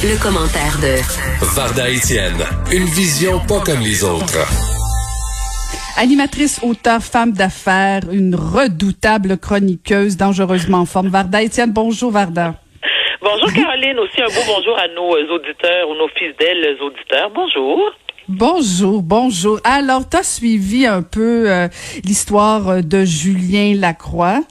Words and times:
Le, 0.00 0.14
commentaire 0.22 0.78
de 0.78 1.02
Varda 1.56 1.90
Etienne, 1.90 2.38
une 2.70 2.84
vision 2.84 3.40
pas 3.48 3.58
comme 3.66 3.80
les 3.80 4.04
autres. 4.04 4.46
Animatrice, 5.98 6.60
auteur, 6.62 7.02
femme 7.02 7.32
d'affaires, 7.32 8.02
une 8.12 8.36
redoutable 8.36 9.38
chroniqueuse, 9.38 10.16
dangereusement 10.16 10.78
en 10.78 10.86
forme. 10.86 11.08
Varda 11.08 11.42
Etienne, 11.42 11.72
bonjour 11.72 12.12
Varda. 12.12 12.54
Bonjour 13.20 13.52
Caroline, 13.52 13.98
aussi 13.98 14.22
un 14.22 14.26
beau 14.26 14.46
bonjour 14.46 14.78
à 14.78 14.86
nos 14.94 15.10
auditeurs 15.34 15.90
ou 15.90 15.94
nos 15.94 16.08
fidèles 16.14 16.76
auditeurs. 16.80 17.30
Bonjour. 17.34 17.92
Bonjour, 18.28 19.02
bonjour. 19.02 19.58
Alors, 19.64 20.06
tu 20.06 20.18
as 20.18 20.22
suivi 20.22 20.84
un 20.84 21.00
peu 21.00 21.50
euh, 21.50 21.66
l'histoire 22.04 22.68
euh, 22.68 22.80
de 22.82 23.02
Julien 23.02 23.74
Lacroix. 23.74 24.42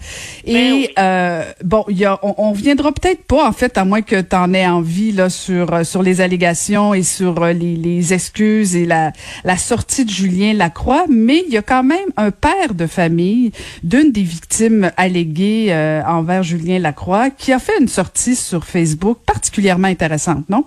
Et 0.45 0.93
ben 0.95 1.03
euh, 1.03 1.43
bon, 1.63 1.85
y 1.89 2.03
a, 2.03 2.17
on, 2.23 2.33
on 2.39 2.53
viendra 2.53 2.91
peut-être 2.91 3.23
pas, 3.25 3.47
en 3.47 3.51
fait, 3.51 3.77
à 3.77 3.85
moins 3.85 4.01
que 4.01 4.19
tu 4.19 4.35
en 4.35 4.51
aies 4.55 4.65
envie 4.65 5.11
là, 5.11 5.29
sur, 5.29 5.85
sur 5.85 6.01
les 6.01 6.21
allégations 6.21 6.95
et 6.95 7.03
sur 7.03 7.45
les, 7.45 7.75
les, 7.75 8.13
excuses 8.15 8.75
et 8.75 8.87
la, 8.87 9.11
la 9.43 9.57
sortie 9.57 10.05
de 10.05 10.09
Julien 10.09 10.53
Lacroix, 10.53 11.05
mais 11.07 11.43
il 11.45 11.53
y 11.53 11.57
a 11.57 11.61
quand 11.61 11.83
même 11.83 12.09
un 12.17 12.31
père 12.31 12.73
de 12.73 12.87
famille 12.87 13.51
d'une 13.83 14.11
des 14.11 14.23
victimes 14.23 14.91
alléguées 14.97 16.01
envers 16.07 16.41
Julien 16.41 16.79
Lacroix 16.79 17.29
qui 17.29 17.53
a 17.53 17.59
fait 17.59 17.79
une 17.79 17.87
sortie 17.87 18.35
sur 18.35 18.65
Facebook 18.65 19.19
particulièrement 19.25 19.87
intéressante, 19.87 20.49
non? 20.49 20.65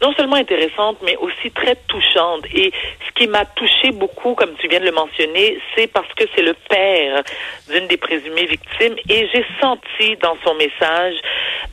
Non 0.00 0.12
seulement 0.14 0.36
intéressante, 0.36 0.98
mais 1.04 1.16
aussi 1.16 1.50
très 1.50 1.76
touchante. 1.88 2.44
Et 2.54 2.72
ce 3.06 3.12
qui 3.14 3.26
m'a 3.26 3.44
touché 3.44 3.90
beaucoup, 3.90 4.34
comme 4.34 4.54
tu 4.58 4.68
viens 4.68 4.80
de 4.80 4.84
le 4.84 4.92
mentionner, 4.92 5.58
c'est 5.74 5.88
parce 5.88 6.12
que 6.14 6.24
c'est 6.34 6.42
le 6.42 6.54
père 6.68 7.22
d'une 7.70 7.86
des 7.88 7.96
présumées 7.96 8.46
victimes. 8.46 8.96
Et 9.08 9.28
j'ai 9.32 9.44
senti 9.60 10.16
dans 10.22 10.36
son 10.44 10.54
message 10.54 11.16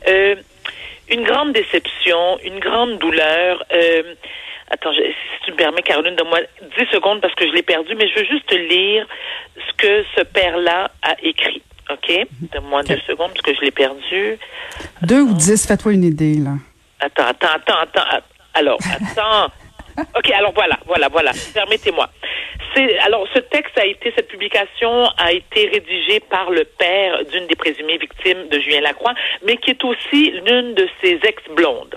euh, 0.08 0.34
une 1.08 1.22
grande 1.22 1.52
déception, 1.52 2.38
une 2.44 2.58
grande 2.58 2.98
douleur. 2.98 3.62
Euh, 3.72 4.14
Attends, 4.68 4.92
si 4.92 5.44
tu 5.44 5.52
me 5.52 5.56
permets, 5.56 5.82
Caroline, 5.82 6.16
donne-moi 6.16 6.40
10 6.76 6.86
secondes 6.90 7.20
parce 7.20 7.34
que 7.34 7.46
je 7.46 7.52
l'ai 7.52 7.62
perdu, 7.62 7.94
mais 7.94 8.08
je 8.08 8.18
veux 8.18 8.26
juste 8.26 8.50
lire 8.52 9.06
ce 9.56 9.72
que 9.76 10.04
ce 10.16 10.24
père-là 10.24 10.90
a 11.02 11.14
écrit. 11.22 11.62
OK? 11.88 12.26
Donne-moi 12.52 12.82
deux 12.82 12.98
secondes 13.06 13.30
parce 13.30 13.42
que 13.42 13.54
je 13.54 13.60
l'ai 13.60 13.70
perdu. 13.70 14.38
Deux 15.02 15.20
ou 15.20 15.32
dix, 15.34 15.66
fais-toi 15.66 15.92
une 15.92 16.02
idée, 16.02 16.34
là. 16.34 16.54
Attends, 17.00 17.26
attends, 17.26 17.48
attends, 17.54 17.78
attends. 17.82 18.26
Alors, 18.54 18.78
attends. 18.82 19.52
OK, 20.16 20.30
alors 20.30 20.52
voilà, 20.54 20.78
voilà, 20.86 21.08
voilà. 21.08 21.32
Permettez-moi. 21.54 22.08
C'est 22.74 22.98
alors 22.98 23.26
ce 23.32 23.38
texte 23.38 23.78
a 23.78 23.86
été 23.86 24.12
cette 24.14 24.28
publication 24.28 25.06
a 25.16 25.32
été 25.32 25.68
rédigée 25.68 26.20
par 26.20 26.50
le 26.50 26.64
père 26.64 27.24
d'une 27.24 27.46
des 27.46 27.54
présumées 27.54 27.96
victimes 27.96 28.48
de 28.48 28.60
Julien 28.60 28.82
Lacroix, 28.82 29.14
mais 29.46 29.56
qui 29.56 29.70
est 29.70 29.84
aussi 29.84 30.32
l'une 30.44 30.74
de 30.74 30.86
ses 31.02 31.18
ex-blondes. 31.22 31.96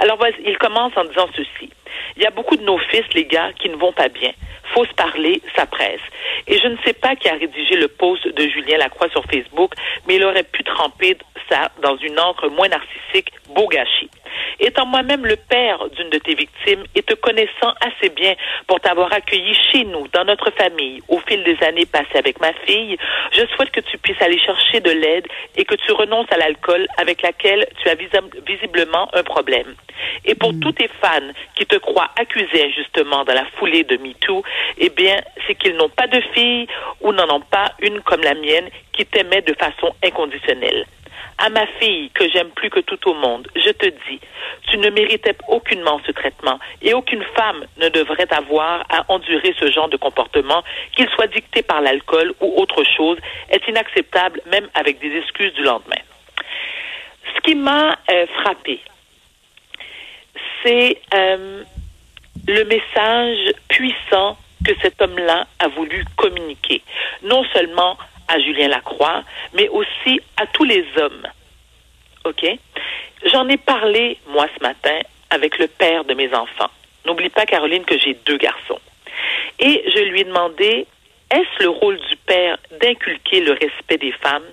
Alors 0.00 0.18
il 0.44 0.58
commence 0.58 0.92
en 0.96 1.04
disant 1.04 1.28
ceci. 1.34 1.70
Il 2.16 2.22
y 2.22 2.26
a 2.26 2.30
beaucoup 2.30 2.56
de 2.56 2.62
nos 2.62 2.78
fils, 2.78 3.04
les 3.14 3.24
gars, 3.24 3.52
qui 3.58 3.68
ne 3.68 3.76
vont 3.76 3.92
pas 3.92 4.08
bien. 4.08 4.32
Faut 4.74 4.84
se 4.84 4.94
parler, 4.94 5.40
ça 5.56 5.66
presse. 5.66 6.00
Et 6.46 6.58
je 6.58 6.66
ne 6.68 6.76
sais 6.84 6.92
pas 6.92 7.16
qui 7.16 7.28
a 7.28 7.34
rédigé 7.34 7.76
le 7.76 7.88
post 7.88 8.26
de 8.26 8.48
Julien 8.48 8.78
Lacroix 8.78 9.08
sur 9.10 9.24
Facebook, 9.24 9.72
mais 10.06 10.16
il 10.16 10.24
aurait 10.24 10.42
pu 10.44 10.62
tremper 10.64 11.16
ça 11.48 11.70
dans 11.82 11.96
une 11.96 12.18
encre 12.18 12.48
moins 12.48 12.68
narcissique, 12.68 13.32
beau 13.54 13.66
gâchis. 13.68 14.10
Étant 14.60 14.86
moi-même 14.86 15.24
le 15.24 15.36
père 15.36 15.88
d'une 15.90 16.10
de 16.10 16.18
tes 16.18 16.34
victimes 16.34 16.84
et 16.94 17.02
te 17.02 17.14
connaissant 17.14 17.72
assez 17.80 18.10
bien 18.10 18.34
pour 18.66 18.80
t'avoir 18.80 19.12
accueilli 19.12 19.54
chez 19.72 19.84
nous, 19.84 20.08
dans 20.08 20.24
notre 20.24 20.50
famille, 20.52 21.00
au 21.08 21.18
fil 21.20 21.42
des 21.44 21.56
années 21.64 21.86
passées 21.86 22.18
avec 22.18 22.40
ma 22.40 22.52
fille, 22.66 22.96
je 23.32 23.46
souhaite 23.54 23.70
que 23.70 23.80
tu 23.80 23.98
puisses 23.98 24.20
aller 24.20 24.38
chercher 24.38 24.80
de 24.80 24.90
l'aide 24.90 25.26
et 25.56 25.64
que 25.64 25.74
tu 25.74 25.92
renonces 25.92 26.30
à 26.30 26.36
l'alcool 26.36 26.86
avec 26.96 27.22
laquelle 27.22 27.66
tu 27.82 27.88
as 27.88 27.94
visiblement 28.46 29.08
un 29.14 29.22
problème. 29.22 29.74
Et 30.24 30.34
pour 30.34 30.52
hmm. 30.52 30.60
tous 30.60 30.72
tes 30.72 30.88
fans 31.00 31.32
qui 31.56 31.66
te 31.66 31.76
croient 31.78 32.10
accusé 32.16 32.64
injustement 32.64 33.24
dans 33.24 33.34
la 33.34 33.46
foulée 33.56 33.84
de 33.84 33.96
MeToo, 33.96 34.42
eh 34.78 34.90
bien, 34.90 35.20
c'est 35.46 35.54
qu'ils 35.54 35.76
n'ont 35.76 35.88
pas 35.88 36.06
de 36.06 36.20
fille 36.32 36.66
ou 37.00 37.12
n'en 37.12 37.28
ont 37.36 37.40
pas 37.40 37.72
une 37.80 38.00
comme 38.02 38.22
la 38.22 38.34
mienne 38.34 38.68
qui 38.92 39.06
t'aimait 39.06 39.42
de 39.42 39.54
façon 39.54 39.94
inconditionnelle. 40.04 40.86
À 41.40 41.50
ma 41.50 41.66
fille, 41.78 42.10
que 42.10 42.28
j'aime 42.28 42.50
plus 42.50 42.68
que 42.68 42.80
tout 42.80 43.08
au 43.08 43.14
monde, 43.14 43.46
je 43.54 43.70
te 43.70 43.86
dis, 43.86 44.18
tu 44.68 44.76
ne 44.76 44.90
méritais 44.90 45.36
aucunement 45.46 46.00
ce 46.04 46.10
traitement 46.10 46.58
et 46.82 46.94
aucune 46.94 47.22
femme 47.36 47.64
ne 47.76 47.88
devrait 47.88 48.26
avoir 48.32 48.84
à 48.90 49.04
endurer 49.08 49.54
ce 49.58 49.70
genre 49.70 49.88
de 49.88 49.96
comportement, 49.96 50.64
qu'il 50.96 51.08
soit 51.10 51.28
dicté 51.28 51.62
par 51.62 51.80
l'alcool 51.80 52.34
ou 52.40 52.60
autre 52.60 52.82
chose, 52.96 53.18
est 53.50 53.66
inacceptable 53.68 54.40
même 54.50 54.68
avec 54.74 54.98
des 54.98 55.16
excuses 55.16 55.54
du 55.54 55.62
lendemain. 55.62 56.02
Ce 57.36 57.40
qui 57.42 57.54
m'a 57.54 57.96
euh, 58.10 58.26
frappé, 58.40 58.80
c'est 60.62 61.00
euh, 61.14 61.62
le 62.46 62.64
message 62.64 63.54
puissant 63.68 64.36
que 64.64 64.72
cet 64.82 65.00
homme-là 65.00 65.46
a 65.58 65.68
voulu 65.68 66.04
communiquer, 66.16 66.82
non 67.22 67.44
seulement 67.52 67.96
à 68.28 68.38
Julien 68.40 68.68
Lacroix, 68.68 69.22
mais 69.54 69.68
aussi 69.68 70.20
à 70.36 70.46
tous 70.46 70.64
les 70.64 70.84
hommes. 70.96 71.26
OK? 72.24 72.46
J'en 73.26 73.48
ai 73.48 73.56
parlé, 73.56 74.18
moi, 74.28 74.46
ce 74.56 74.62
matin, 74.62 75.00
avec 75.30 75.58
le 75.58 75.66
père 75.66 76.04
de 76.04 76.14
mes 76.14 76.32
enfants. 76.34 76.70
N'oublie 77.06 77.30
pas, 77.30 77.46
Caroline, 77.46 77.84
que 77.84 77.98
j'ai 77.98 78.14
deux 78.26 78.36
garçons. 78.36 78.80
Et 79.58 79.82
je 79.94 80.00
lui 80.04 80.20
ai 80.20 80.24
demandé, 80.24 80.86
est-ce 81.30 81.62
le 81.62 81.68
rôle 81.68 81.98
du 82.08 82.16
père 82.16 82.58
d'inculquer 82.80 83.40
le 83.40 83.52
respect 83.52 83.98
des 83.98 84.12
femmes? 84.12 84.44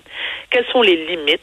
Quelles 0.50 0.66
sont 0.72 0.82
les 0.82 1.06
limites? 1.06 1.40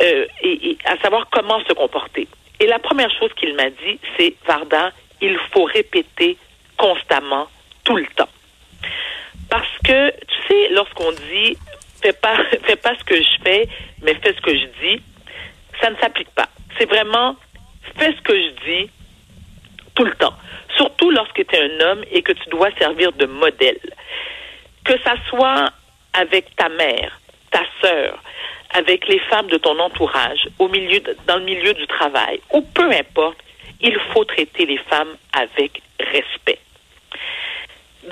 Euh, 0.00 0.26
et, 0.42 0.76
à 0.84 0.96
savoir 0.98 1.28
comment 1.30 1.60
se 1.64 1.72
comporter? 1.72 2.28
Et 2.62 2.66
la 2.68 2.78
première 2.78 3.10
chose 3.18 3.32
qu'il 3.34 3.56
m'a 3.56 3.70
dit, 3.70 3.98
c'est, 4.16 4.34
Varda, 4.46 4.92
il 5.20 5.36
faut 5.50 5.64
répéter 5.64 6.38
constamment, 6.78 7.48
tout 7.82 7.96
le 7.96 8.06
temps. 8.14 8.28
Parce 9.50 9.78
que, 9.84 10.10
tu 10.10 10.46
sais, 10.46 10.68
lorsqu'on 10.70 11.10
dit 11.10 11.58
fais 12.00 12.12
pas, 12.12 12.36
fais 12.62 12.76
pas 12.76 12.94
ce 12.96 13.02
que 13.02 13.16
je 13.16 13.42
fais, 13.42 13.68
mais 14.02 14.14
fais 14.14 14.32
ce 14.32 14.40
que 14.40 14.56
je 14.56 14.66
dis, 14.80 15.02
ça 15.80 15.90
ne 15.90 15.96
s'applique 15.96 16.30
pas. 16.36 16.48
C'est 16.78 16.88
vraiment 16.88 17.34
fais 17.98 18.12
ce 18.12 18.20
que 18.22 18.32
je 18.32 18.50
dis 18.64 18.90
tout 19.96 20.04
le 20.04 20.14
temps. 20.14 20.34
Surtout 20.76 21.10
lorsque 21.10 21.44
tu 21.44 21.56
es 21.56 21.58
un 21.58 21.80
homme 21.80 22.04
et 22.12 22.22
que 22.22 22.30
tu 22.30 22.48
dois 22.48 22.70
servir 22.78 23.10
de 23.10 23.26
modèle. 23.26 23.80
Que 24.84 24.96
ça 25.00 25.14
soit 25.28 25.68
avec 26.12 26.54
ta 26.54 26.68
mère, 26.68 27.20
ta 27.50 27.64
sœur, 27.80 28.22
avec 28.74 29.06
les 29.08 29.18
femmes 29.18 29.48
de 29.48 29.58
ton 29.58 29.78
entourage, 29.78 30.48
au 30.58 30.68
milieu, 30.68 31.00
dans 31.26 31.36
le 31.36 31.44
milieu 31.44 31.74
du 31.74 31.86
travail, 31.86 32.40
ou 32.52 32.62
peu 32.62 32.90
importe, 32.90 33.38
il 33.80 33.96
faut 34.12 34.24
traiter 34.24 34.66
les 34.66 34.78
femmes 34.78 35.16
avec 35.32 35.82
respect. 35.98 36.58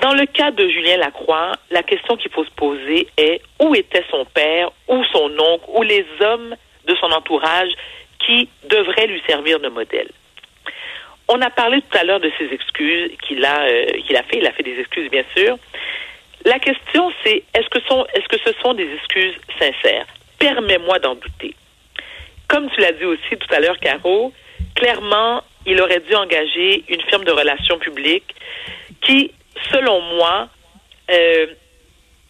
Dans 0.01 0.13
le 0.13 0.25
cas 0.25 0.51
de 0.51 0.67
Julien 0.69 0.97
Lacroix, 0.97 1.51
la 1.69 1.83
question 1.83 2.15
qu'il 2.15 2.31
faut 2.31 2.45
se 2.45 2.51
poser 2.51 3.07
est 3.17 3.41
où 3.59 3.75
était 3.75 4.05
son 4.09 4.25
père, 4.25 4.71
ou 4.87 5.03
son 5.05 5.31
oncle, 5.37 5.65
ou 5.69 5.83
les 5.83 6.05
hommes 6.21 6.55
de 6.85 6.95
son 6.95 7.11
entourage 7.11 7.71
qui 8.19 8.47
devraient 8.63 9.07
lui 9.07 9.21
servir 9.27 9.59
de 9.59 9.67
modèle? 9.67 10.09
On 11.27 11.41
a 11.41 11.49
parlé 11.49 11.81
tout 11.81 11.97
à 11.97 12.03
l'heure 12.03 12.19
de 12.19 12.31
ses 12.37 12.53
excuses 12.53 13.11
qu'il 13.25 13.43
a, 13.45 13.63
euh, 13.63 13.85
qu'il 14.05 14.15
a 14.15 14.23
fait. 14.23 14.37
Il 14.37 14.47
a 14.47 14.51
fait 14.51 14.63
des 14.63 14.79
excuses, 14.79 15.09
bien 15.09 15.23
sûr. 15.35 15.57
La 16.45 16.59
question, 16.59 17.11
c'est 17.23 17.43
est-ce 17.53 17.69
que, 17.69 17.79
sont, 17.81 18.05
est-ce 18.13 18.27
que 18.27 18.37
ce 18.43 18.53
sont 18.61 18.73
des 18.73 18.89
excuses 18.93 19.35
sincères? 19.59 20.07
Permets-moi 20.41 20.99
d'en 20.99 21.15
douter. 21.15 21.55
Comme 22.49 22.69
tu 22.71 22.81
l'as 22.81 22.91
dit 22.91 23.05
aussi 23.05 23.37
tout 23.39 23.53
à 23.53 23.59
l'heure, 23.59 23.79
Caro, 23.79 24.33
clairement, 24.75 25.41
il 25.65 25.79
aurait 25.79 26.01
dû 26.01 26.13
engager 26.15 26.83
une 26.89 27.01
firme 27.03 27.23
de 27.23 27.31
relations 27.31 27.77
publiques 27.77 28.35
qui 29.01 29.31
selon 29.71 30.01
moi, 30.15 30.49
euh, 31.09 31.47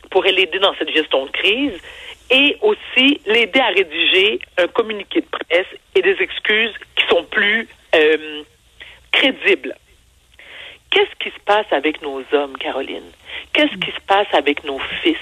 pourrait 0.10 0.32
l'aider 0.32 0.60
dans 0.60 0.74
cette 0.76 0.92
gestion 0.92 1.26
de 1.26 1.32
crise 1.32 1.80
et 2.30 2.58
aussi 2.62 3.22
l'aider 3.26 3.60
à 3.60 3.68
rédiger 3.68 4.40
un 4.58 4.68
communiqué 4.68 5.22
de 5.22 5.28
presse 5.28 5.68
et 5.96 6.02
des 6.02 6.22
excuses 6.22 6.74
qui 6.96 7.06
sont 7.08 7.24
plus 7.26 7.68
euh, 7.96 8.44
crédibles. 9.12 9.76
Qu'est-ce 10.90 11.16
qui 11.24 11.30
se 11.30 11.40
passe 11.46 11.68
avec 11.72 12.02
nos 12.02 12.22
hommes, 12.34 12.58
Caroline? 12.58 13.12
Qu'est-ce 13.54 13.76
qui 13.78 13.92
se 13.92 14.02
passe 14.08 14.28
avec 14.34 14.64
nos 14.64 14.80
fils? 15.02 15.18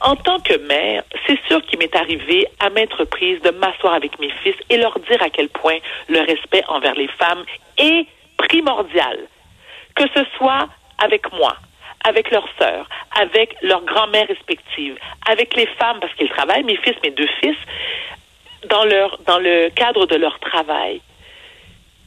En 0.00 0.16
tant 0.16 0.40
que 0.40 0.56
mère, 0.66 1.04
c'est 1.26 1.38
sûr 1.46 1.62
qu'il 1.62 1.78
m'est 1.78 1.94
arrivé 1.94 2.46
à 2.60 2.70
maintes 2.70 2.92
reprises 2.94 3.40
de 3.42 3.50
m'asseoir 3.50 3.94
avec 3.94 4.18
mes 4.18 4.30
fils 4.42 4.56
et 4.68 4.76
leur 4.76 4.98
dire 5.00 5.22
à 5.22 5.30
quel 5.30 5.48
point 5.48 5.78
le 6.08 6.20
respect 6.20 6.64
envers 6.68 6.94
les 6.94 7.08
femmes 7.08 7.44
est 7.78 8.06
primordial. 8.36 9.18
Que 9.94 10.04
ce 10.14 10.24
soit 10.36 10.68
avec 10.98 11.32
moi, 11.32 11.54
avec 12.04 12.30
leurs 12.30 12.48
sœurs, 12.58 12.88
avec 13.18 13.54
leurs 13.62 13.84
grand-mères 13.84 14.26
respectives, 14.28 14.98
avec 15.28 15.54
les 15.54 15.66
femmes, 15.66 15.98
parce 16.00 16.14
qu'ils 16.14 16.30
travaillent, 16.30 16.64
mes 16.64 16.76
fils, 16.76 16.96
mes 17.02 17.10
deux 17.10 17.28
fils, 17.40 17.56
dans, 18.68 18.84
dans 19.26 19.38
le 19.38 19.70
cadre 19.70 20.06
de 20.06 20.16
leur 20.16 20.38
travail. 20.38 21.00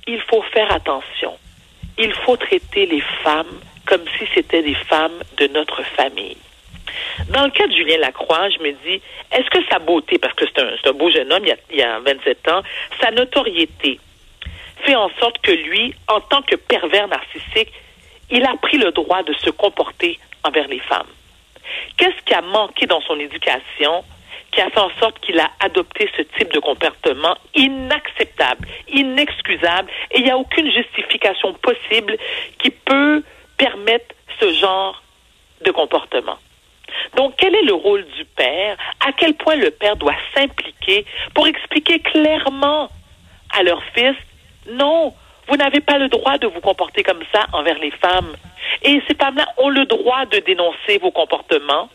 Il 0.08 0.22
faut 0.22 0.42
faire 0.54 0.72
attention. 0.72 1.38
Il 1.98 2.14
faut 2.14 2.38
traiter 2.38 2.86
les 2.86 3.02
femmes 3.24 3.60
comme 3.86 4.04
si 4.18 4.26
c'était 4.34 4.64
des 4.64 4.76
femmes 4.76 5.20
de 5.38 5.48
notre 5.48 5.84
famille. 5.84 6.38
Dans 7.30 7.44
le 7.44 7.52
cas 7.52 7.68
de 7.68 7.74
Julien 7.74 7.98
Lacroix, 7.98 8.50
je 8.50 8.60
me 8.60 8.72
dis, 8.72 9.02
est-ce 9.32 9.50
que 9.50 9.64
sa 9.70 9.80
beauté, 9.80 10.18
parce 10.18 10.34
que 10.34 10.46
c'est 10.46 10.88
un, 10.88 10.94
beau 10.94 11.10
jeune 11.10 11.32
homme, 11.32 11.44
il 11.44 11.50
y, 11.50 11.52
a, 11.52 11.58
il 11.72 11.78
y 11.78 11.84
a 11.84 12.00
27 12.00 12.48
ans, 12.50 12.62
sa 13.02 13.12
notoriété 13.12 14.00
fait 14.84 14.96
en 14.96 15.10
sorte 15.20 15.40
que 15.40 15.52
lui, 15.52 15.94
en 16.08 16.22
tant 16.22 16.42
que 16.42 16.56
pervers 16.56 17.08
narcissique, 17.08 17.72
il 18.30 18.46
a 18.46 18.56
pris 18.62 18.78
le 18.78 18.92
droit 18.92 19.24
de 19.24 19.34
se 19.34 19.50
comporter 19.50 20.20
envers 20.44 20.68
les 20.68 20.80
femmes. 20.80 21.08
Qu'est-ce 21.98 22.22
qui 22.26 22.34
a 22.34 22.42
manqué 22.42 22.86
dans 22.86 23.02
son 23.02 23.20
éducation 23.20 24.04
qui 24.52 24.62
a 24.62 24.70
fait 24.70 24.80
en 24.80 24.92
sorte 25.00 25.20
qu'il 25.20 25.40
a 25.40 25.52
adopté 25.60 26.10
ce 26.16 26.22
type 26.38 26.54
de 26.54 26.60
comportement 26.60 27.36
inacceptable, 27.56 28.68
inexcusable, 28.88 29.90
et 30.12 30.20
il 30.20 30.24
n'y 30.24 30.32
a 30.32 30.38
aucune 30.38 30.72
justification 30.72 31.54
possible 31.54 32.18
qui 32.60 32.70
peut 32.70 33.24
permettre 33.58 34.16
ce 34.40 34.54
genre 34.54 35.02
de 35.62 35.72
comportement? 35.72 36.38
Donc, 37.16 37.34
quel 37.38 37.56
est 37.56 37.64
le 37.64 37.74
rôle 37.74 38.06
du 38.18 38.26
père? 38.26 38.78
À 39.06 39.12
quel 39.12 39.34
point 39.36 39.56
le 39.56 39.72
père 39.72 39.96
doit 39.96 40.16
s'impliquer 40.34 41.06
pour 41.34 41.48
expliquer 41.48 42.00
clairement 42.00 42.90
à 43.58 43.64
leur 43.64 43.82
fils, 43.94 44.16
non, 44.72 45.14
vous 45.48 45.58
n'avez 45.58 45.82
pas 45.82 45.98
le 45.98 46.10
droit 46.10 46.38
de 46.38 46.48
vous 46.48 46.62
comporter 46.62 47.04
comme 47.04 47.24
ça 47.32 47.46
envers 47.54 47.78
les 47.80 47.92
femmes. 47.92 48.36
Et 48.84 49.02
ces 49.08 49.16
femmes-là 49.16 49.48
ont 49.58 49.70
le 49.70 49.86
droit 49.86 50.26
de 50.26 50.40
dénoncer 50.40 50.98
vos 51.00 51.12
comportements 51.12 51.90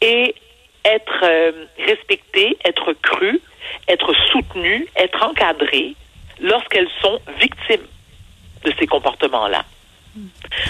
et 0.00 0.34
être 0.84 1.20
euh, 1.22 1.52
respectées, 1.78 2.56
être 2.64 2.92
crues, 3.02 3.40
être 3.88 4.12
soutenues, 4.30 4.86
être 4.96 5.22
encadrées 5.22 5.94
lorsqu'elles 6.40 6.90
sont 7.00 7.18
victimes 7.40 7.86
de 8.64 8.72
ces 8.78 8.86
comportements-là. 8.86 9.64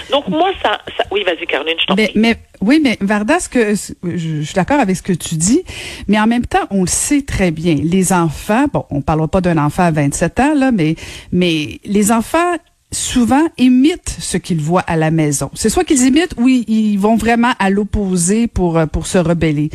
Donc 0.09 0.27
moi, 0.27 0.51
ça, 0.63 0.81
oui, 1.11 1.23
vas-y, 1.23 1.45
Caroline, 1.45 1.77
je 1.79 1.85
t'en 1.85 1.95
prie. 1.95 2.11
Mais 2.15 2.35
oui, 2.61 2.79
mais 2.83 2.97
Varda, 3.01 3.37
que 3.49 3.75
je, 4.03 4.41
suis 4.41 4.53
d'accord 4.53 4.79
avec 4.79 4.95
ce 4.95 5.01
que 5.01 5.13
tu 5.13 5.35
dis, 5.35 5.63
mais 6.07 6.19
en 6.19 6.27
même 6.27 6.45
temps, 6.45 6.65
on 6.69 6.81
le 6.81 6.87
sait 6.87 7.21
très 7.21 7.51
bien. 7.51 7.75
Les 7.75 8.13
enfants, 8.13 8.65
bon, 8.71 8.85
on 8.89 9.01
parlera 9.01 9.27
pas 9.27 9.41
d'un 9.41 9.57
enfant 9.57 9.83
à 9.83 9.91
27 9.91 10.39
ans 10.39 10.53
là, 10.55 10.71
mais 10.71 11.79
les 11.83 12.11
enfants 12.11 12.55
souvent 12.91 13.43
imitent 13.57 14.15
ce 14.19 14.37
qu'ils 14.37 14.61
voient 14.61 14.83
à 14.87 14.95
la 14.95 15.11
maison. 15.11 15.49
C'est 15.53 15.69
soit 15.69 15.83
qu'ils 15.83 16.05
imitent 16.05 16.33
ou 16.37 16.47
ils, 16.47 16.97
vont 16.97 17.17
vraiment 17.17 17.51
à 17.59 17.69
l'opposé 17.69 18.47
pour 18.47 18.77
euh, 18.77 18.85
pour 18.85 19.05
se 19.05 19.17
rebeller. 19.17 19.69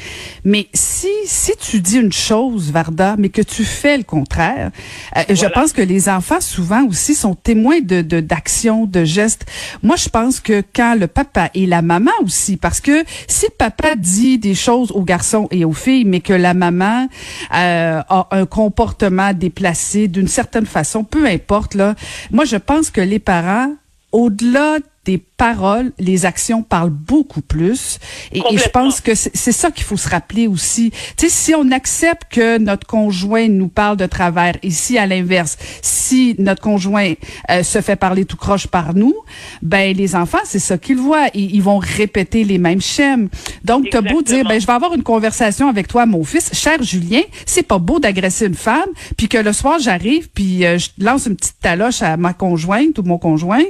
Mais 0.45 0.69
si 0.73 1.09
si 1.27 1.53
tu 1.61 1.81
dis 1.81 1.99
une 1.99 2.13
chose, 2.13 2.71
Varda, 2.73 3.17
mais 3.19 3.29
que 3.29 3.43
tu 3.43 3.65
fais 3.65 3.99
le 3.99 4.05
contraire, 4.05 4.71
euh, 5.17 5.23
je 5.29 5.47
pense 5.47 5.73
que 5.73 5.83
les 5.83 6.09
enfants 6.09 6.41
souvent 6.41 6.85
aussi 6.87 7.15
sont 7.15 7.35
témoins 7.35 7.81
de 7.81 8.01
d'actions, 8.21 8.87
de, 8.87 9.05
gestes. 9.05 9.47
Moi, 9.83 9.97
je 9.97 10.09
pense 10.09 10.41
que 10.41 10.63
quand 10.75 10.95
le 10.99 11.07
papa 11.07 11.51
et 11.55 11.67
la 11.67 11.83
maman 11.83 12.13
aussi, 12.25 12.57
parce 12.57 12.81
que 12.81 13.05
si 13.29 13.47
le 13.47 13.55
papa 13.57 13.97
dit 13.97 14.39
des 14.39 14.55
choses 14.55 14.93
aux 14.93 15.03
garçons 15.03 15.49
et 15.51 15.65
aux 15.65 15.73
filles, 15.73 16.05
mais 16.05 16.21
que 16.21 16.33
la 16.33 16.55
maman 16.55 17.09
euh, 17.55 18.01
a 18.09 18.29
un 18.31 18.47
comportement 18.47 19.33
déplacé 19.35 20.09
d'une 20.09 20.29
certaine 20.29 20.67
façon, 20.67 21.05
peu 21.05 21.27
importe 21.27 21.75
là. 21.75 21.95
Moi, 22.31 22.45
je 22.45 22.57
pense 22.57 22.91
que 22.91 23.01
les 23.11 23.19
parents, 23.19 23.75
au-delà 24.13 24.79
des 25.11 25.19
paroles, 25.19 25.93
les 25.99 26.27
actions 26.27 26.63
parlent 26.63 26.91
beaucoup 26.91 27.41
plus. 27.41 27.99
Et, 28.33 28.43
je 28.53 28.69
pense 28.69 29.01
que 29.01 29.15
c'est 29.15 29.53
ça 29.53 29.71
qu'il 29.71 29.85
faut 29.85 29.97
se 29.97 30.09
rappeler 30.09 30.47
aussi. 30.47 30.91
Tu 31.17 31.27
sais, 31.27 31.29
si 31.29 31.55
on 31.55 31.73
accepte 31.73 32.25
que 32.31 32.59
notre 32.59 32.87
conjoint 32.87 33.49
nous 33.49 33.69
parle 33.69 33.97
de 33.97 34.07
travers, 34.07 34.55
et 34.63 34.71
si 34.71 34.99
à 34.99 35.07
l'inverse, 35.07 35.57
si 35.83 36.37
notre 36.39 36.63
conjoint 36.63 37.15
euh, 37.51 37.63
se 37.63 37.81
fait 37.81 37.97
parler 37.97 38.25
tout 38.25 38.37
croche 38.37 38.67
par 38.67 38.95
nous, 38.95 39.15
ben 39.63 39.97
les 39.97 40.15
enfants, 40.15 40.45
c'est 40.45 40.59
ça 40.59 40.79
qu'ils 40.79 40.99
voient. 40.99 41.29
Ils, 41.35 41.57
ils, 41.57 41.63
vont 41.63 41.79
répéter 41.79 42.45
les 42.45 42.59
mêmes 42.59 42.83
schèmes. 42.83 43.29
Donc, 43.65 43.89
t'as 43.91 44.03
beau 44.03 44.23
dire, 44.23 44.45
ben 44.47 44.61
je 44.61 44.67
vais 44.67 44.73
avoir 44.73 44.93
une 44.93 45.03
conversation 45.03 45.69
avec 45.69 45.89
toi, 45.89 46.07
mon 46.07 46.23
fils, 46.23 46.51
cher 46.53 46.83
Julien, 46.83 47.23
c'est 47.47 47.67
pas 47.67 47.79
beau 47.79 47.99
d'agresser 47.99 48.47
une 48.47 48.55
femme, 48.55 48.91
puis 49.17 49.29
que 49.29 49.39
le 49.39 49.53
soir 49.53 49.79
j'arrive, 49.81 50.29
puis 50.33 50.65
euh, 50.65 50.79
je 50.79 50.91
lance 50.99 51.27
une 51.27 51.37
petite 51.37 51.61
taloche 51.61 52.03
à 52.03 52.17
ma 52.17 52.35
conjointe 52.35 52.99
ou 52.99 53.03
mon 53.03 53.19
conjoint, 53.19 53.65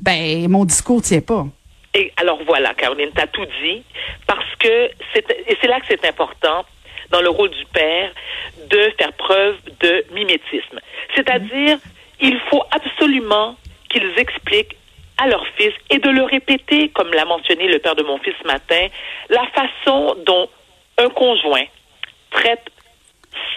ben 0.00 0.48
mon 0.48 0.64
discours 0.64 0.83
tient 1.02 1.20
pas. 1.20 1.46
Et 1.94 2.12
alors 2.16 2.42
voilà, 2.44 2.74
Caroline, 2.74 3.10
tu 3.14 3.20
as 3.20 3.26
tout 3.28 3.46
dit, 3.62 3.82
parce 4.26 4.54
que 4.58 4.90
c'est, 5.14 5.66
là 5.68 5.78
que 5.80 5.86
c'est 5.88 6.04
important 6.04 6.64
dans 7.10 7.20
le 7.20 7.28
rôle 7.28 7.50
du 7.50 7.64
père 7.66 8.10
de 8.68 8.92
faire 8.98 9.12
preuve 9.12 9.56
de 9.80 10.04
mimétisme. 10.12 10.80
C'est-à-dire, 11.14 11.78
il 12.20 12.38
faut 12.50 12.64
absolument 12.72 13.56
qu'ils 13.88 14.18
expliquent 14.18 14.76
à 15.18 15.28
leur 15.28 15.46
fils 15.56 15.72
et 15.90 15.98
de 15.98 16.10
le 16.10 16.24
répéter, 16.24 16.88
comme 16.88 17.12
l'a 17.12 17.24
mentionné 17.24 17.68
le 17.68 17.78
père 17.78 17.94
de 17.94 18.02
mon 18.02 18.18
fils 18.18 18.34
ce 18.42 18.46
matin, 18.48 18.88
la 19.28 19.46
façon 19.48 20.16
dont 20.26 20.48
un 20.98 21.08
conjoint 21.10 21.64
traite 22.30 22.64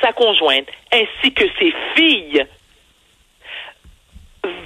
sa 0.02 0.14
conjointe 0.14 0.68
ainsi 0.92 1.34
que 1.34 1.46
ses 1.58 1.74
filles 1.96 2.46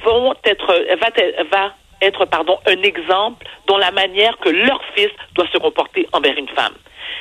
vont 0.03 0.33
être 0.43 1.45
va 1.49 1.73
être 2.01 2.25
pardon, 2.25 2.59
un 2.67 2.81
exemple 2.83 3.45
dans 3.67 3.77
la 3.77 3.91
manière 3.91 4.37
que 4.39 4.49
leur 4.49 4.81
fils 4.95 5.11
doit 5.35 5.47
se 5.51 5.57
comporter 5.57 6.07
envers 6.13 6.37
une 6.37 6.49
femme. 6.49 6.73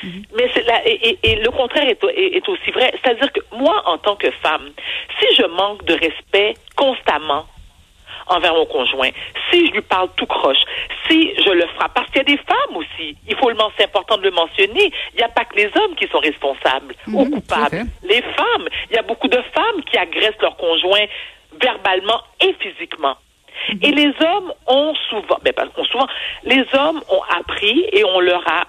Mhm. 0.02 0.22
Mais 0.36 0.50
c'est 0.54 0.66
là, 0.66 0.80
et, 0.86 1.18
et, 1.22 1.36
le 1.36 1.50
contraire 1.50 1.88
est, 1.88 2.02
est, 2.16 2.48
aussi 2.48 2.70
vrai. 2.70 2.92
C'est-à-dire 3.02 3.32
que 3.32 3.40
moi, 3.52 3.82
en 3.86 3.98
tant 3.98 4.16
que 4.16 4.30
femme, 4.42 4.70
si 5.18 5.26
je 5.36 5.46
manque 5.46 5.84
de 5.84 5.94
respect 5.94 6.54
constamment 6.76 7.46
envers 8.26 8.54
mon 8.54 8.66
conjoint, 8.66 9.10
si 9.50 9.66
je 9.66 9.72
lui 9.72 9.82
parle 9.82 10.08
tout 10.16 10.26
croche, 10.26 10.60
si 11.08 11.34
je 11.44 11.50
le 11.50 11.66
frappe, 11.74 11.92
parce 11.94 12.06
qu'il 12.08 12.18
y 12.18 12.20
a 12.20 12.24
des 12.24 12.38
femmes 12.38 12.76
aussi, 12.76 13.16
il 13.28 13.36
faut 13.36 13.50
le 13.50 13.56
c'est 13.76 13.84
important 13.84 14.16
de 14.16 14.22
le 14.22 14.30
mentionner, 14.30 14.92
il 15.12 15.16
n'y 15.16 15.22
a 15.22 15.28
pas 15.28 15.44
que 15.44 15.56
les 15.56 15.70
hommes 15.76 15.94
qui 15.96 16.06
sont 16.08 16.18
responsables 16.18 16.94
ou 17.08 17.24
mhm, 17.24 17.30
coupables. 17.32 17.82
Les 18.02 18.22
femmes, 18.22 18.68
il 18.90 18.96
y 18.96 18.98
a 18.98 19.02
beaucoup 19.02 19.28
de 19.28 19.42
femmes 19.52 19.82
qui 19.90 19.98
agressent 19.98 20.40
leur 20.40 20.56
conjoint 20.56 21.04
verbalement 21.60 22.22
et 22.40 22.54
physiquement. 22.60 23.16
Et 23.82 23.90
les 23.92 24.12
hommes 24.20 24.52
ont 24.66 24.94
souvent, 25.08 25.38
ben, 25.42 25.52
souvent, 25.90 26.06
les 26.44 26.64
hommes 26.74 27.00
ont 27.08 27.22
appris 27.38 27.86
et 27.92 28.04
on 28.04 28.20
leur 28.20 28.46
a 28.48 28.66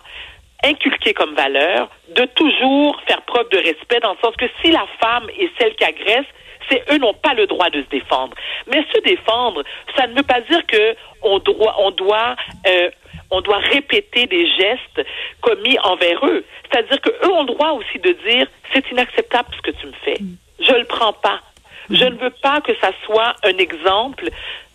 inculqué 0.63 1.13
comme 1.13 1.33
valeur 1.33 1.89
de 2.15 2.25
toujours 2.35 2.99
faire 3.07 3.21
preuve 3.23 3.49
de 3.49 3.57
respect 3.57 3.99
dans 4.01 4.11
le 4.11 4.17
sens 4.23 4.35
que 4.35 4.45
si 4.61 4.71
la 4.71 4.85
femme 4.99 5.27
est 5.37 5.49
celle 5.59 5.75
qui 5.75 5.83
agresse, 5.83 6.25
c'est 6.69 6.83
eux 6.91 6.97
n'ont 6.97 7.13
pas 7.13 7.33
le 7.33 7.47
droit 7.47 7.69
de 7.69 7.81
se 7.81 7.87
défendre. 7.89 8.35
Mais 8.67 8.85
se 8.93 8.99
défendre, 9.01 9.63
ça 9.97 10.07
ne 10.07 10.15
veut 10.15 10.23
pas 10.23 10.41
dire 10.41 10.65
que 10.67 10.95
on 11.21 11.39
doit, 11.39 11.75
on 11.79 11.91
doit, 11.91 12.35
euh, 12.67 12.89
on 13.31 13.41
doit 13.41 13.57
répéter 13.57 14.27
des 14.27 14.47
gestes 14.47 15.05
commis 15.41 15.77
envers 15.79 16.25
eux. 16.25 16.45
C'est-à-dire 16.69 17.01
que 17.01 17.09
eux 17.09 17.31
ont 17.31 17.41
le 17.41 17.53
droit 17.53 17.71
aussi 17.71 17.99
de 17.99 18.11
dire 18.27 18.47
c'est 18.73 18.89
inacceptable 18.91 19.49
ce 19.55 19.71
que 19.71 19.77
tu 19.77 19.87
me 19.87 19.93
fais. 20.03 20.17
Je 20.59 20.73
le 20.73 20.85
prends 20.85 21.13
pas. 21.13 21.41
Je 21.89 22.05
ne 22.05 22.15
veux 22.15 22.29
pas 22.29 22.61
que 22.61 22.73
ça 22.79 22.91
soit 23.05 23.35
un 23.43 23.57
exemple 23.57 24.29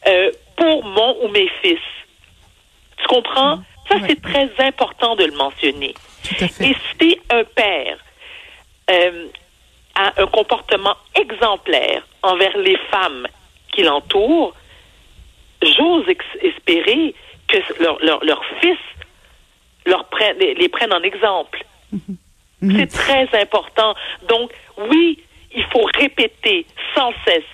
euh, 0.06 0.30
pour 0.56 0.84
mon 0.84 1.24
ou 1.24 1.28
mes 1.28 1.48
fils. 1.62 1.80
Tu 2.98 3.06
comprends? 3.08 3.56
Mm. 3.56 3.64
Ça, 3.88 3.96
c'est 4.06 4.20
très 4.20 4.50
important 4.58 5.14
de 5.16 5.24
le 5.24 5.32
mentionner. 5.32 5.94
Et 6.60 6.74
si 6.98 7.18
un 7.30 7.44
père 7.44 7.98
euh, 8.90 9.26
a 9.94 10.22
un 10.22 10.26
comportement 10.26 10.96
exemplaire 11.14 12.06
envers 12.22 12.56
les 12.58 12.76
femmes 12.90 13.26
qui 13.72 13.82
l'entourent, 13.82 14.54
j'ose 15.62 16.04
espérer 16.42 17.14
que 17.48 17.58
leur, 17.82 17.98
leur, 18.24 18.44
fils 18.60 18.78
leur 19.86 20.04
prenne, 20.06 20.36
les, 20.38 20.68
prennent 20.68 20.92
en 20.92 21.02
exemple. 21.02 21.64
Mm-hmm. 21.94 22.76
C'est 22.76 22.86
très 22.86 23.40
important. 23.40 23.94
Donc, 24.28 24.52
oui, 24.90 25.22
il 25.54 25.64
faut 25.64 25.86
répéter 25.94 26.66
sans 26.94 27.12
cesse. 27.24 27.44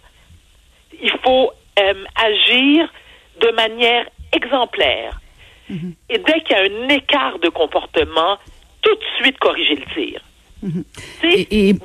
Il 1.03 1.13
faut 1.23 1.53
euh, 1.79 2.05
agir 2.17 2.93
de 3.41 3.51
manière 3.55 4.07
exemplaire. 4.33 5.21
Mhm. 5.69 5.95
Et 6.11 6.19
dès 6.19 6.41
qu'il 6.43 6.57
y 6.57 6.61
a 6.61 6.63
un 6.63 6.89
écart 6.89 7.39
de 7.39 7.49
comportement, 7.49 8.39
tout 8.83 8.95
de 8.95 9.05
suite 9.21 9.39
corriger 9.39 9.77
le 9.77 9.95
tir. 9.95 10.21
Mhm. 10.63 10.85
Et. 11.25 11.77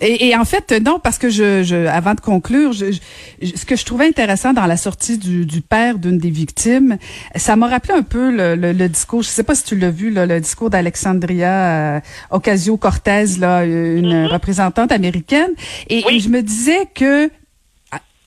Et, 0.00 0.36
en 0.36 0.44
fait, 0.44 0.72
non, 0.72 0.98
parce 0.98 1.18
que 1.18 1.30
je, 1.30 1.62
je 1.62 1.86
avant 1.86 2.14
de 2.14 2.20
conclure, 2.20 2.72
je, 2.72 2.86
ce 3.42 3.64
que 3.64 3.76
je 3.76 3.84
trouvais 3.84 4.06
intéressant 4.06 4.52
dans 4.52 4.66
la 4.66 4.76
sortie 4.76 5.18
du, 5.18 5.46
du 5.46 5.60
père 5.60 5.98
d'une 5.98 6.18
des 6.18 6.30
victimes, 6.30 6.98
ça 7.36 7.54
m'a 7.54 7.68
rappelé 7.68 7.94
un 7.94 8.02
peu 8.02 8.30
le, 8.30 8.56
le, 8.56 8.88
discours. 8.88 9.22
Je 9.22 9.28
sais 9.28 9.44
pas 9.44 9.54
si 9.54 9.64
tu 9.64 9.76
l'as 9.76 9.90
vu, 9.90 10.10
le 10.10 10.40
discours 10.40 10.68
d'Alexandria 10.68 11.96
euh, 11.96 12.00
Ocasio-Cortez, 12.30 13.38
là, 13.38 13.64
une 13.64 14.22
mhm. 14.22 14.26
représentante 14.26 14.90
américaine. 14.90 15.52
Et, 15.88 16.02
et 16.10 16.18
je 16.18 16.28
me 16.28 16.42
disais 16.42 16.88
que 16.92 17.30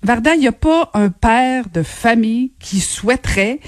Varda, 0.06 0.36
il 0.36 0.42
n'y 0.42 0.48
a 0.48 0.52
pas 0.52 0.92
un 0.94 1.10
père 1.10 1.68
de 1.74 1.82
famille 1.82 2.54
qui 2.60 2.80
souhaiterait, 2.80 3.60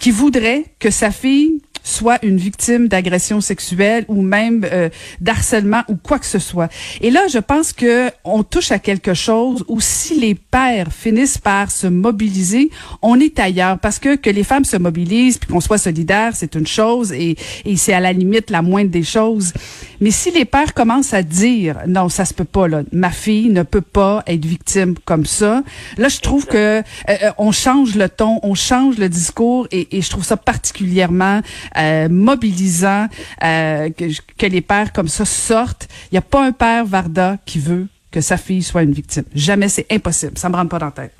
qui 0.00 0.10
voudrait 0.10 0.64
que 0.80 0.90
sa 0.90 1.12
fille 1.12 1.62
soit 1.82 2.24
une 2.24 2.36
victime 2.36 2.88
d'agression 2.88 3.40
sexuelle 3.40 4.04
ou 4.08 4.22
même 4.22 4.66
euh, 4.70 4.88
d'harcèlement 5.20 5.82
ou 5.88 5.96
quoi 5.96 6.18
que 6.18 6.26
ce 6.26 6.38
soit. 6.38 6.70
Et 7.00 7.10
là, 7.10 7.26
je 7.28 7.38
pense 7.38 7.72
que 7.72 8.10
on 8.24 8.42
touche 8.42 8.72
à 8.72 8.78
quelque 8.78 9.14
chose 9.14 9.64
où 9.68 9.80
si 9.80 10.18
les 10.18 10.34
pères 10.34 10.92
finissent 10.92 11.38
par 11.38 11.70
se 11.70 11.86
mobiliser, 11.86 12.70
on 13.02 13.18
est 13.20 13.38
ailleurs 13.38 13.78
parce 13.78 13.98
que 13.98 14.16
que 14.16 14.30
les 14.30 14.44
femmes 14.44 14.64
se 14.64 14.76
mobilisent 14.76 15.38
puis 15.38 15.48
qu'on 15.52 15.60
soit 15.60 15.78
solidaire, 15.78 16.32
c'est 16.34 16.54
une 16.54 16.66
chose 16.66 17.12
et, 17.12 17.36
et 17.64 17.76
c'est 17.76 17.92
à 17.92 18.00
la 18.00 18.12
limite 18.12 18.50
la 18.50 18.62
moindre 18.62 18.90
des 18.90 19.02
choses. 19.02 19.52
Mais 20.00 20.10
si 20.10 20.30
les 20.30 20.44
pères 20.44 20.74
commencent 20.74 21.14
à 21.14 21.22
dire 21.22 21.78
non, 21.86 22.08
ça 22.08 22.24
se 22.24 22.34
peut 22.34 22.44
pas 22.44 22.68
là, 22.68 22.82
ma 22.92 23.10
fille 23.10 23.48
ne 23.48 23.62
peut 23.62 23.80
pas 23.80 24.22
être 24.26 24.44
victime 24.44 24.94
comme 25.04 25.26
ça. 25.26 25.62
Là, 25.96 26.08
je 26.08 26.20
trouve 26.20 26.46
que 26.46 26.56
euh, 26.56 26.82
euh, 27.08 27.30
on 27.38 27.52
change 27.52 27.94
le 27.94 28.08
ton, 28.08 28.40
on 28.42 28.54
change 28.54 28.98
le 28.98 29.08
discours 29.08 29.66
et, 29.70 29.96
et 29.96 30.02
je 30.02 30.10
trouve 30.10 30.24
ça 30.24 30.36
particulièrement 30.36 31.40
euh, 31.76 32.08
mobilisant 32.08 33.06
euh, 33.42 33.90
que, 33.90 34.04
que 34.38 34.46
les 34.46 34.60
pères 34.60 34.92
comme 34.92 35.08
ça 35.08 35.24
sortent. 35.24 35.88
Il 36.10 36.14
n'y 36.14 36.18
a 36.18 36.22
pas 36.22 36.44
un 36.44 36.52
père 36.52 36.84
Varda 36.84 37.36
qui 37.44 37.58
veut 37.58 37.86
que 38.10 38.20
sa 38.20 38.36
fille 38.36 38.62
soit 38.62 38.82
une 38.82 38.92
victime. 38.92 39.24
Jamais, 39.34 39.68
c'est 39.68 39.86
impossible. 39.92 40.38
Ça 40.38 40.48
me 40.48 40.56
rentre 40.56 40.70
pas 40.70 40.78
dans 40.78 40.86
la 40.86 40.92
tête. 40.92 41.12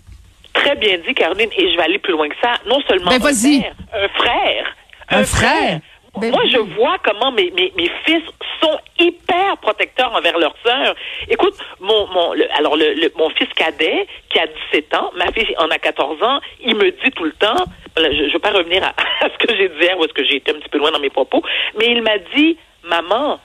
Très 0.54 0.74
bien 0.76 0.96
dit, 1.06 1.14
Caroline, 1.14 1.50
et 1.56 1.70
je 1.70 1.76
vais 1.76 1.82
aller 1.82 1.98
plus 1.98 2.12
loin 2.12 2.28
que 2.28 2.34
ça. 2.42 2.54
Non 2.66 2.80
seulement 2.88 3.10
Ben, 3.10 3.16
un 3.16 3.20
père, 3.20 3.74
un 3.92 4.08
frère. 4.08 4.76
Un 5.10 5.24
frère. 5.24 5.80
Ben 6.20 6.30
Moi, 6.30 6.40
oui. 6.44 6.50
je 6.50 6.58
vois 6.58 6.96
comment 7.04 7.30
mes, 7.32 7.50
mes, 7.52 7.72
mes 7.76 7.90
fils 8.04 8.22
sont 8.62 8.78
hyper 8.98 9.56
protecteurs 9.58 10.12
envers 10.14 10.38
leurs 10.38 10.54
sœurs. 10.64 10.94
Écoute, 11.28 11.54
mon, 11.80 12.06
mon, 12.08 12.32
le- 12.32 12.48
alors 12.56 12.76
le, 12.76 12.94
le- 12.94 13.12
mon 13.16 13.28
fils 13.30 13.48
cadet, 13.54 14.06
qui 14.30 14.38
a 14.38 14.46
17 14.72 14.94
ans, 14.94 15.10
ma 15.16 15.30
fille 15.32 15.54
en 15.58 15.68
a 15.70 15.78
14 15.78 16.22
ans, 16.22 16.40
il 16.64 16.74
me 16.76 16.90
dit 16.90 17.10
tout 17.14 17.24
le 17.24 17.32
temps, 17.32 17.64
je 17.96 18.02
ne 18.02 18.32
vais 18.32 18.38
pas 18.38 18.50
revenir 18.50 18.82
à, 18.82 18.88
à 19.24 19.28
ce 19.30 19.46
que 19.46 19.54
j'ai 19.56 19.68
dit 19.68 19.74
hier, 19.80 19.98
ou 19.98 20.04
est-ce 20.04 20.14
que 20.14 20.24
j'ai 20.24 20.36
été 20.36 20.52
un 20.52 20.58
petit 20.58 20.68
peu 20.70 20.78
loin 20.78 20.90
dans 20.90 21.00
mes 21.00 21.10
propos, 21.10 21.42
mais 21.78 21.86
il 21.88 22.02
m'a 22.02 22.18
dit, 22.34 22.56
maman, 22.84 23.38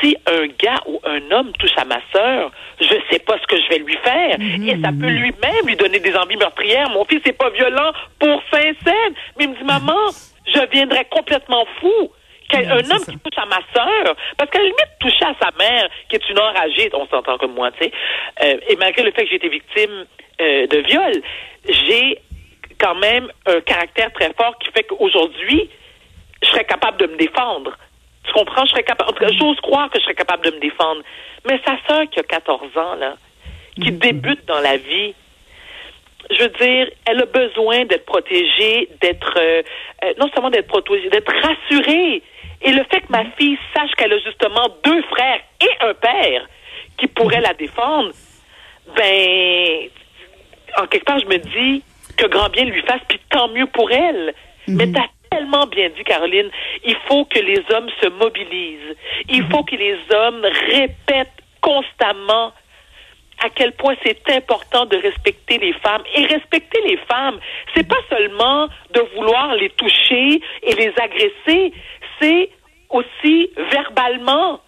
si 0.00 0.16
un 0.26 0.46
gars 0.58 0.80
ou 0.86 1.00
un 1.04 1.30
homme 1.30 1.52
touche 1.58 1.76
à 1.76 1.84
ma 1.84 2.00
sœur, 2.12 2.50
je 2.80 2.88
sais 3.10 3.20
pas 3.20 3.38
ce 3.40 3.46
que 3.46 3.56
je 3.60 3.68
vais 3.68 3.78
lui 3.78 3.96
faire. 4.02 4.36
Et 4.40 4.80
ça 4.82 4.88
peut 4.88 5.06
lui-même 5.06 5.66
lui 5.66 5.76
donner 5.76 6.00
des 6.00 6.14
envies 6.16 6.36
meurtrières. 6.36 6.90
Mon 6.90 7.04
fils 7.04 7.24
n'est 7.24 7.32
pas 7.34 7.50
violent 7.50 7.92
pour 8.18 8.42
Saint-Saëns. 8.50 9.14
Mais 9.38 9.44
il 9.44 9.50
me 9.50 9.54
dit, 9.56 9.64
maman, 9.64 10.08
je 10.46 10.60
viendrais 10.70 11.04
complètement 11.06 11.64
fou. 11.80 12.12
Qu'un 12.48 12.62
Ouais, 12.62 12.66
un 12.66 12.78
homme 12.78 12.98
ça. 12.98 13.12
qui 13.12 13.18
touche 13.20 13.38
à 13.38 13.46
ma 13.46 13.60
sœur, 13.72 14.16
parce 14.36 14.50
qu'à 14.50 14.58
la 14.58 14.64
limite, 14.64 14.88
toucher 14.98 15.24
à 15.24 15.34
sa 15.40 15.50
mère, 15.56 15.88
qui 16.08 16.16
est 16.16 16.28
une 16.30 16.38
enragée, 16.40 16.90
on 16.94 17.06
s'entend 17.06 17.38
comme 17.38 17.54
moi, 17.54 17.70
tu 17.70 17.84
sais, 17.84 17.92
euh, 18.42 18.56
et 18.68 18.74
malgré 18.74 19.04
le 19.04 19.12
fait 19.12 19.22
que 19.22 19.28
j'ai 19.30 19.36
été 19.36 19.48
victime 19.48 20.04
euh, 20.40 20.66
de 20.66 20.78
viol, 20.78 21.12
j'ai 21.68 22.18
quand 22.80 22.96
même 22.96 23.30
un 23.46 23.60
caractère 23.60 24.12
très 24.14 24.32
fort 24.32 24.58
qui 24.58 24.68
fait 24.72 24.82
qu'aujourd'hui, 24.82 25.70
je 26.42 26.48
serais 26.48 26.64
capable 26.64 26.98
de 26.98 27.06
me 27.06 27.16
défendre. 27.18 27.76
Tu 28.24 28.32
comprends? 28.32 28.64
Je 28.64 28.70
serais 28.70 28.82
capable. 28.82 29.10
en 29.10 29.12
tout 29.12 29.24
cas, 29.24 29.30
J'ose 29.30 29.60
croire 29.60 29.88
que 29.88 29.98
je 30.00 30.04
serais 30.04 30.14
capable 30.14 30.44
de 30.46 30.50
me 30.50 30.58
défendre. 30.60 31.02
Mais 31.48 31.60
sa 31.64 31.76
sœur 31.86 32.02
qui 32.10 32.18
a 32.18 32.24
14 32.24 32.76
ans, 32.76 32.94
là, 32.96 33.14
qui 33.80 33.92
débute 33.92 34.44
dans 34.46 34.60
la 34.60 34.76
vie, 34.76 35.14
je 36.30 36.42
veux 36.42 36.48
dire, 36.48 36.90
elle 37.06 37.20
a 37.20 37.26
besoin 37.26 37.84
d'être 37.84 38.06
protégée, 38.06 38.88
d'être 39.00 39.34
euh, 39.36 39.62
euh, 40.04 40.12
non 40.18 40.28
seulement 40.32 40.50
d'être 40.50 40.68
protégée, 40.68 41.08
d'être 41.10 41.32
rassurée. 41.32 42.22
Et 42.62 42.72
le 42.72 42.84
fait 42.84 43.00
que 43.00 43.10
ma 43.10 43.24
fille 43.38 43.58
sache 43.74 43.90
qu'elle 43.96 44.12
a 44.12 44.18
justement 44.18 44.68
deux 44.84 45.02
frères 45.04 45.40
et 45.62 45.84
un 45.84 45.94
père 45.94 46.46
qui 46.98 47.06
pourraient 47.06 47.40
la 47.40 47.54
défendre, 47.54 48.10
ben, 48.94 49.88
en 50.76 50.86
quelque 50.86 51.04
part, 51.04 51.18
je 51.20 51.26
me 51.26 51.38
dis 51.38 51.82
que 52.16 52.26
grand 52.26 52.50
bien 52.50 52.64
lui 52.64 52.82
fasse, 52.82 53.00
puis 53.08 53.20
tant 53.30 53.48
mieux 53.48 53.66
pour 53.66 53.90
elle. 53.90 54.34
Mais 54.68 54.90
t'as 54.92 55.06
tellement 55.30 55.66
bien 55.66 55.88
dit, 55.88 56.04
Caroline, 56.04 56.50
il 56.84 56.96
faut 57.08 57.24
que 57.24 57.38
les 57.38 57.62
hommes 57.72 57.88
se 58.00 58.08
mobilisent. 58.08 58.96
Il 59.28 59.44
faut 59.50 59.64
que 59.64 59.74
les 59.74 59.96
hommes 60.14 60.44
répètent 60.70 61.28
constamment 61.60 62.52
à 63.40 63.48
quel 63.50 63.72
point 63.72 63.94
c'est 64.04 64.18
important 64.30 64.86
de 64.86 64.96
respecter 64.96 65.58
les 65.58 65.72
femmes. 65.74 66.02
Et 66.14 66.26
respecter 66.26 66.80
les 66.86 66.98
femmes, 66.98 67.38
c'est 67.74 67.86
pas 67.86 68.00
seulement 68.08 68.68
de 68.92 69.00
vouloir 69.16 69.54
les 69.54 69.70
toucher 69.70 70.40
et 70.62 70.74
les 70.74 70.92
agresser, 70.98 71.72
c'est 72.20 72.50
aussi 72.90 73.50
verbalement 73.70 74.60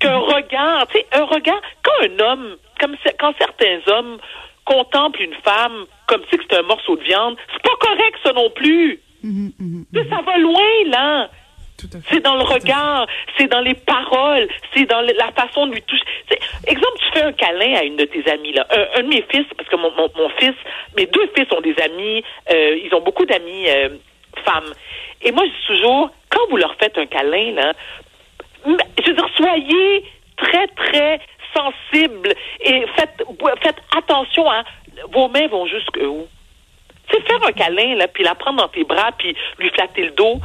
qu'un 0.00 0.18
regard, 0.18 0.86
tu 0.88 0.98
sais, 0.98 1.06
un 1.12 1.24
regard, 1.24 1.60
quand 1.82 2.04
un 2.04 2.18
homme, 2.20 2.56
comme 2.78 2.96
quand 3.18 3.34
certains 3.38 3.80
hommes 3.86 4.18
contemplent 4.64 5.22
une 5.22 5.34
femme 5.44 5.86
comme 6.06 6.22
si 6.30 6.38
c'était 6.40 6.58
un 6.58 6.62
morceau 6.62 6.96
de 6.96 7.02
viande, 7.02 7.36
c'est 7.52 7.62
pas 7.62 7.76
correct 7.80 8.18
ça 8.22 8.32
non 8.32 8.50
plus. 8.50 9.00
Sais, 9.94 10.08
Ça 10.08 10.20
va 10.22 10.38
loin, 10.38 10.84
là. 10.86 11.30
C'est 12.10 12.20
dans 12.20 12.34
le 12.34 12.42
regard, 12.42 13.06
c'est 13.36 13.46
dans 13.46 13.60
les 13.60 13.74
paroles, 13.74 14.48
c'est 14.74 14.84
dans 14.86 15.00
la 15.00 15.30
façon 15.32 15.66
de 15.68 15.74
lui 15.74 15.82
toucher. 15.82 16.02
Exemple, 16.66 16.98
tu 16.98 17.18
fais 17.18 17.24
un 17.24 17.32
câlin 17.32 17.74
à 17.76 17.84
une 17.84 17.96
de 17.96 18.04
tes 18.04 18.28
amies, 18.30 18.52
là. 18.52 18.66
Un, 18.70 19.00
un 19.00 19.02
de 19.04 19.08
mes 19.08 19.24
fils, 19.30 19.46
parce 19.56 19.68
que 19.68 19.76
mon, 19.76 19.92
mon, 19.92 20.10
mon 20.16 20.28
fils, 20.30 20.54
mes 20.96 21.06
deux 21.06 21.30
fils 21.36 21.46
ont 21.52 21.60
des 21.60 21.76
amis, 21.80 22.24
euh, 22.50 22.78
ils 22.82 22.92
ont 22.94 23.00
beaucoup 23.00 23.24
d'amis 23.24 23.68
euh, 23.68 23.90
femmes. 24.44 24.72
Et 25.22 25.30
moi, 25.30 25.44
je 25.44 25.50
dis 25.50 25.78
toujours, 25.78 26.10
quand 26.30 26.48
vous 26.50 26.56
leur 26.56 26.74
faites 26.76 26.98
un 26.98 27.06
câlin, 27.06 27.52
là, 27.52 27.72
je 28.66 29.06
veux 29.06 29.14
dire, 29.14 29.28
soyez 29.36 30.04
très, 30.36 30.66
très 30.68 31.20
sensibles 31.54 32.34
et 32.60 32.86
faites, 32.96 33.22
faites 33.62 33.78
attention 33.96 34.50
à 34.50 34.64
vos 35.12 35.28
mains 35.28 35.46
vont 35.46 35.66
jusqu'où? 35.66 36.26
Tu 37.08 37.16
sais, 37.16 37.22
faire 37.22 37.44
un 37.44 37.52
câlin, 37.52 37.94
là, 37.94 38.08
puis 38.08 38.24
la 38.24 38.34
prendre 38.34 38.58
dans 38.58 38.68
tes 38.68 38.84
bras, 38.84 39.12
puis 39.16 39.34
lui 39.58 39.70
flatter 39.70 40.04
le 40.04 40.10
dos, 40.10 40.40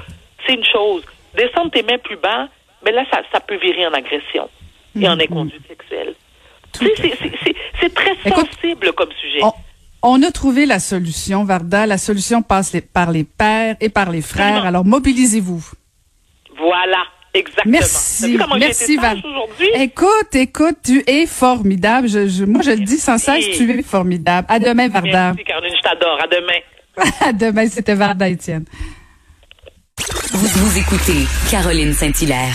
c'est 0.45 0.53
une 0.53 0.63
chose. 0.63 1.03
Descendre 1.37 1.71
tes 1.71 1.83
mains 1.83 1.97
plus 2.03 2.17
bas, 2.17 2.47
mais 2.85 2.91
là, 2.91 3.03
ça, 3.11 3.21
ça 3.31 3.39
peut 3.39 3.57
virer 3.57 3.87
en 3.87 3.93
agression 3.93 4.49
et 4.99 5.07
en 5.07 5.19
inconduite 5.19 5.67
sexuelle. 5.67 6.13
C'est- 6.73 7.93
très 7.93 8.11
Écoute, 8.25 8.47
sensible 8.53 8.93
comme 8.93 9.11
sujet. 9.21 9.39
On, 9.43 9.51
on 10.01 10.23
a 10.23 10.31
trouvé 10.31 10.65
la 10.65 10.79
solution, 10.79 11.43
Varda. 11.43 11.85
La 11.85 11.97
solution 11.97 12.41
passe 12.41 12.73
les- 12.73 12.81
par 12.81 13.11
les 13.11 13.23
pères 13.23 13.75
et 13.79 13.89
par 13.89 14.09
les 14.11 14.21
frères. 14.21 14.65
Alors, 14.65 14.83
mobilisez-vous. 14.85 15.63
Voilà, 16.57 17.03
exactement. 17.33 17.71
Merci, 17.71 18.37
merci 18.59 18.97
Val. 18.97 19.21
Écoute, 19.75 20.33
écoute, 20.35 20.77
tu 20.83 21.03
es 21.07 21.25
formidable. 21.25 22.07
Je, 22.07 22.27
je- 22.27 22.45
moi, 22.45 22.61
je 22.63 22.71
le 22.71 22.77
dis 22.85 22.97
sans 22.97 23.17
cesse, 23.17 23.49
tu 23.57 23.69
es 23.79 23.83
formidable. 23.83 24.47
À 24.49 24.59
demain, 24.59 24.87
Varda. 24.87 25.33
Merci, 25.33 25.43
Caroline, 25.43 25.73
je 25.77 25.81
t'adore. 25.81 26.19
À 26.21 26.27
demain. 26.27 26.59
À 27.27 27.33
demain, 27.33 27.67
c'était 27.67 27.95
Varda 27.95 28.29
Étienne. 28.29 28.65
Vous, 30.33 30.47
vous 30.47 30.77
écoutez 30.79 31.27
Caroline 31.51 31.93
Saint-Hilaire. 31.93 32.49